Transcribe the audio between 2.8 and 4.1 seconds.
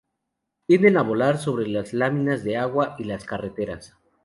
y las carreteras.